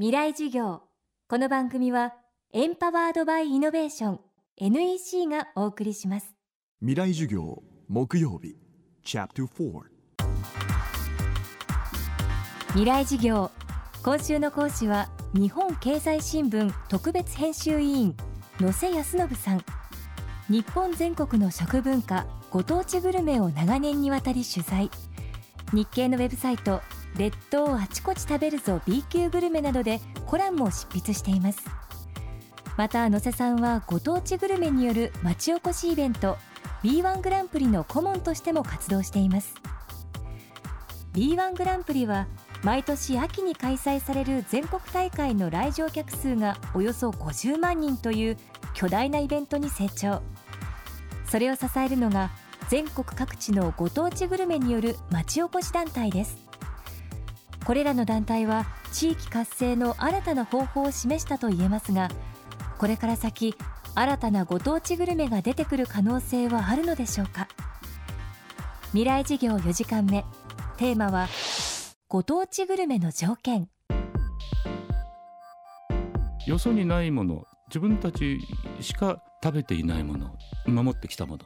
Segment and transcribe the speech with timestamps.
[0.00, 0.82] 未来授業。
[1.28, 2.14] この番組は
[2.52, 4.20] エンパワードバイイノベーション
[4.56, 6.36] NEC がお送りします。
[6.78, 8.54] 未来授業木曜日
[9.02, 9.80] チャプター
[12.68, 13.50] 未来授業。
[14.04, 18.16] 今週の講師は日本経済新聞特別編集委員
[18.60, 19.64] 野瀬康信さん。
[20.48, 24.92] 日本全国の食文化ご当地グルメを長年にわたり取材。
[25.72, 26.82] 日経のウェブサイト
[27.16, 31.60] 列島あちこち食べるぞ B 級グルメなどでコラムを執筆しています。
[32.76, 36.38] また野瀬さんはご当地グルメによる町おこしイベント
[36.84, 39.54] B1 グランプリの顧問としても活動しています。
[41.12, 42.28] B1 グランプリは
[42.62, 48.36] 毎年秋に開催される全国大会の来場客数がおよそ50万人という
[48.74, 50.22] 巨大なイベントに成長。
[51.26, 52.30] それを支えるのが
[52.68, 56.47] 全国各地のご当地グルメによる町おこし団体です。
[57.68, 62.08] これらの団体は地域活性の新たな方法を示したと言えますが
[62.78, 63.54] これから先
[63.94, 67.46] 新たなご当地グルメが出てくる可能性はあるのでしょうか。
[68.92, 70.24] 未来事業4時間目。
[70.78, 71.28] テーマは
[72.08, 73.68] ご当地グルメの条件。
[76.46, 78.40] よそにないもの自分たち
[78.80, 81.44] しか食べていないもの守ってきたもの。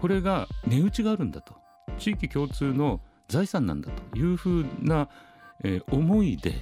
[0.00, 1.54] これが値打ちがあるんだと。
[1.98, 5.08] 地域共通の財産なんだというふうな、
[5.64, 6.54] えー、思いで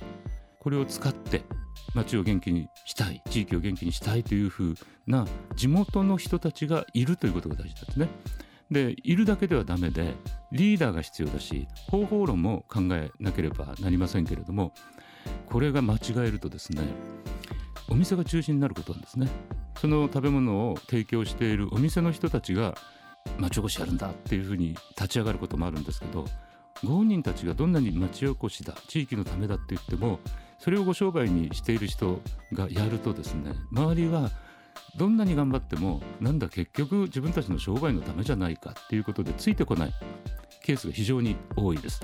[0.60, 1.42] これを使って
[1.94, 4.74] 町を元気にしたい地域を元気にしたいというふう
[5.06, 8.08] な地元の人たちがいるということが大事なんですね。
[8.70, 10.14] でいるだけではダメで
[10.50, 14.72] リーダーが必要だし方法論も考えなければなりませんけれども
[15.46, 16.82] これが間違えるとですね
[17.88, 19.28] お店が中心になることなんですね
[19.78, 22.74] その食べ物を提供しているお店の人たちが
[23.38, 26.24] 町おこしやるんだっていうふうに立ち上がることもあるんですけど
[26.84, 30.20] ご本人たちがどんなに町おこしだ地域のためだって言っても
[30.58, 32.20] それをご商売にしている人
[32.52, 34.30] がやるとですね周りは
[34.96, 39.92] どんなに頑張ってもなんだ結局自分たちの商売のためじゃないかっていうことでついてこない
[40.62, 42.00] ケースが非常に多いです。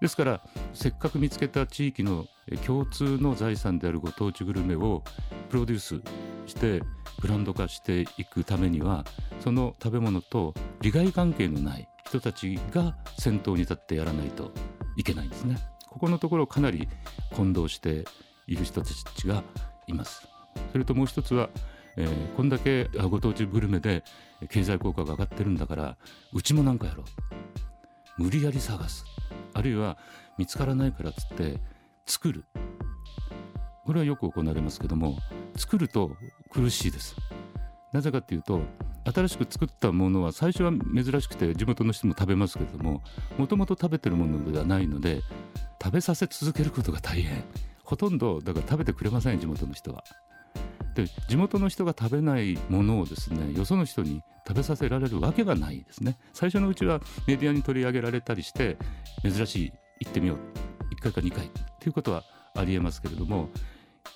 [0.00, 0.40] ですから
[0.72, 2.26] せっかく見つけた地域の
[2.66, 5.02] 共通の財産であるご当地グルメを
[5.48, 6.02] プロデュース
[6.46, 6.82] して
[7.20, 9.04] ブランド化していくためには
[9.40, 14.52] その食べ物と利害関係のない人たちが先頭に立ってやらないと
[14.96, 15.58] いけないんですね。
[15.88, 16.88] ここのところかなり
[17.34, 18.04] 混同して
[18.46, 19.42] いる人たちが
[19.88, 20.28] います。
[20.70, 21.48] それともう一つは
[21.96, 24.02] えー、こんだけご当地グルメで
[24.50, 25.96] 経済効果が上がってるんだから
[26.32, 27.04] うちもなんかやろ
[28.18, 29.04] う無理やり探す
[29.52, 29.96] あるいは
[30.36, 31.60] 見つからないからっつって
[32.04, 32.44] 作る
[33.84, 35.18] これはよく行われますけども
[35.56, 36.16] 作ると
[36.50, 37.14] 苦しいです
[37.92, 38.62] なぜかっていうと
[39.04, 43.02] 新しく作ったものは最初は珍しくて地元の人も食べますけれども
[43.36, 45.20] もともと食べてるものではないので
[45.82, 47.44] 食べさせ続けることが大変。
[47.84, 50.04] ほとんどだから食べてくれません地元の人は。
[50.94, 56.16] で地元の人が食べないものをですねよその人に食べさせられるわけがないですね。
[56.32, 58.78] 最初のうちはメディアに取り上げられたりして
[59.22, 60.38] 珍しい行ってみよう
[60.94, 61.50] 1回か2回
[61.80, 62.24] ということは
[62.56, 63.48] ありえますけれども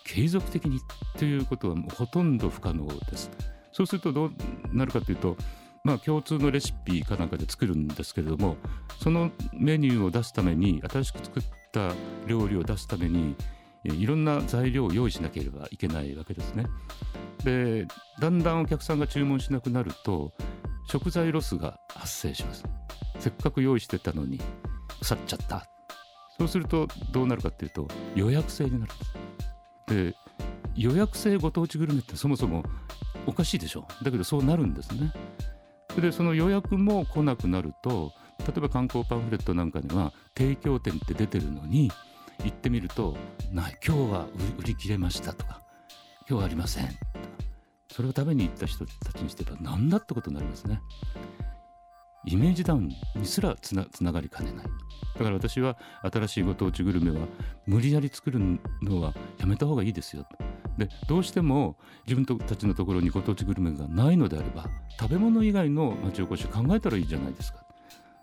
[0.04, 0.80] 継続的に
[1.18, 3.30] ということはほとんど不可能です。
[3.78, 4.32] そうするとどう
[4.72, 5.36] なるかというと
[5.84, 8.56] まあ、共通のレシピかなんかで作るんですけれども
[9.00, 11.92] そのメニューを出すために新しく作った
[12.26, 13.36] 料理を出すために
[13.84, 16.66] いろんな材料を用意しなければいけないわけですね。
[17.44, 17.86] で
[18.20, 20.32] だんだんお客さんが注文しなくなると
[20.90, 22.64] 食材ロスが発生します。
[23.20, 24.40] せっかく用意してたのに
[25.00, 25.64] 腐っちゃった
[26.36, 27.86] そうするとどうなるかっていうと
[28.16, 28.92] 予約制になる。
[29.86, 30.14] で
[30.74, 32.64] 予約制ご当地グルメってそもそも
[33.28, 33.86] おかしいでしょ。
[34.02, 35.12] だけどそうなるんですね。
[36.00, 41.90] でその予約も来なくなると例えば観光パンフレットなんかには提供店って出てるのに
[42.44, 43.16] 行ってみると
[43.52, 44.26] ない今日は
[44.58, 45.60] 売り切れましたとか
[46.28, 46.98] 今日はありませんとか。
[47.90, 50.80] それを食べに行った人たちにしては何だってことになりますね。
[52.24, 54.66] イメージダウンにすらつながりかねない。
[55.16, 57.26] だから私は新しいご当地グルメは
[57.66, 58.38] 無理やり作る
[58.82, 60.26] のはやめた方がいいですよ。
[60.76, 61.76] でどうしても
[62.06, 64.66] 自分たちのところにご当地グルメがないのであれば
[65.00, 67.64] 食べ物以外の町おこしを考えたらいいじゃないですか。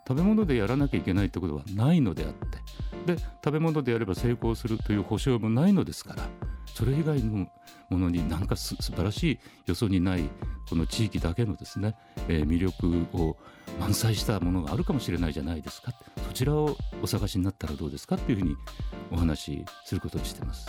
[0.07, 3.15] 食べ物でやらなきゃいけないってことはないのであって。
[3.15, 6.27] で食べ物でやれば成功するという保証もないのですから
[6.65, 7.47] それ以外の
[7.89, 10.29] ものに何かす素晴らしいよそにない
[10.69, 11.95] この地域だけのですね、
[12.27, 13.37] えー、魅力を
[13.79, 15.91] 満載したものがあるかもしれないじゃないですか。
[16.27, 18.55] そちらをお探しになったらどうですかっていうふうに
[19.11, 20.67] お話しすることにしてます。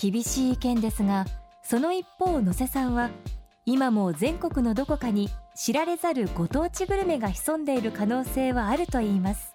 [0.00, 1.24] 厳しい意見ですが
[1.62, 3.10] その一方野瀬さんは
[3.64, 9.53] 今も全国のどこかに知られざるご当地グルメが潜んでいる可能性はあるといいます。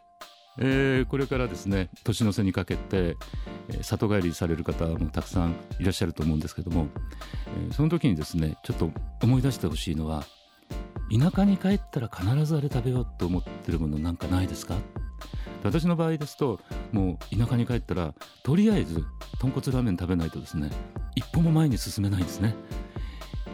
[0.61, 3.15] えーこれからですね年の瀬にかけて、
[3.81, 6.88] 里帰りされる方もたくさんいらっしゃると思うんですけども、
[7.71, 8.91] その時にですねちょっと
[9.23, 10.25] 思い出してほしいのは
[11.11, 14.75] 田舎に帰ったら必ずあれ食べようと思ってるものなんかないですか？
[15.63, 16.59] 私の場合ですと
[16.91, 18.13] もう田舎に帰ったら
[18.44, 19.03] とりあえず
[19.39, 20.69] 豚骨ラーメン食べないとですね
[21.15, 22.53] 一歩も前に進めないんですね。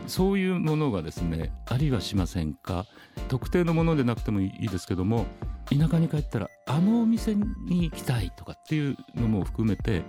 [0.07, 2.85] そういうものがですねありはしませんか？
[3.27, 5.25] 特定のものでなくてもいいですけども
[5.69, 10.03] 田舎に帰ったらあのお店に行きたいとかっていうのも含めて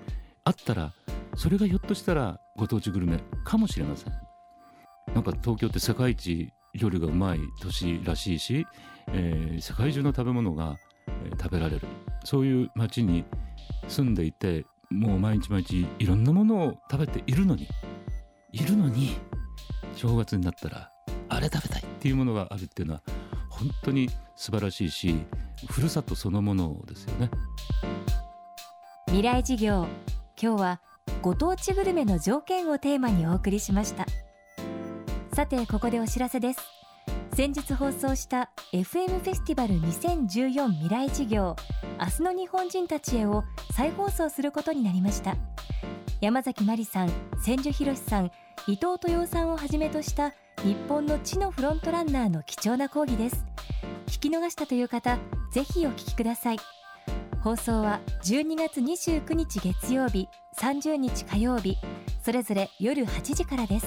[0.45, 0.93] あったら
[1.35, 4.13] それがひょっとしたらご当地グルメかもしれません。
[5.15, 8.67] なんか東京って世界一料理がうまい都市らしいし、
[9.09, 10.77] えー世界中の食べ物が、
[11.41, 11.87] 食べられる。
[12.25, 13.25] そういう街に
[13.89, 17.69] 住んでいてもう毎日毎日いろんなものを食べているのに
[18.53, 19.17] いるのに
[19.95, 20.91] 正月になったら
[21.29, 23.03] あれ食べたいっていうものがあるっていうのは
[23.49, 25.17] 本当に素晴らしいし
[25.69, 27.31] ふるさとそのものですよね。
[29.07, 29.87] 未来事業
[30.41, 30.81] 今日は
[31.23, 34.07] ご当地グルメの条件をテーマにお送りしました。
[35.35, 36.61] さてここでお知らせです。
[37.35, 41.55] 先日放送した FM フェスティバル2014未来事業
[42.01, 43.45] 明日の日本人たちへを
[43.75, 45.37] 再放送することになりました。
[46.21, 47.11] 山崎まりさん
[47.43, 48.31] 千住博さん
[48.67, 50.33] 伊藤豊さんをはじめとした
[50.63, 53.45] 日本の地のフロントランナーの貴重な講義です。
[54.17, 55.19] 聞き逃したという方
[55.53, 56.57] ぜひお聞きください。
[57.43, 60.27] 放送は12月29日月曜日
[60.59, 61.77] 30日火曜日
[62.25, 63.87] それぞれ夜8時からです。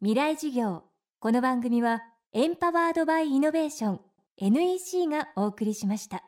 [0.00, 0.84] 未来事業
[1.18, 2.02] この番組は
[2.32, 4.00] エンパワードバイイノベーション
[4.38, 6.25] NEC がお送りしました。